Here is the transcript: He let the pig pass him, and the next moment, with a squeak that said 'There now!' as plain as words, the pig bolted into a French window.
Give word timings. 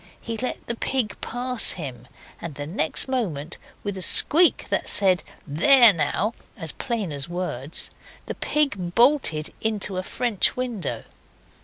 He 0.19 0.35
let 0.35 0.65
the 0.65 0.73
pig 0.73 1.15
pass 1.21 1.73
him, 1.73 2.07
and 2.41 2.55
the 2.55 2.65
next 2.65 3.07
moment, 3.07 3.59
with 3.83 3.95
a 3.95 4.01
squeak 4.01 4.65
that 4.69 4.89
said 4.89 5.21
'There 5.45 5.93
now!' 5.93 6.33
as 6.57 6.71
plain 6.71 7.11
as 7.11 7.29
words, 7.29 7.91
the 8.25 8.33
pig 8.33 8.95
bolted 8.95 9.53
into 9.61 9.97
a 9.97 10.01
French 10.01 10.57
window. 10.57 11.03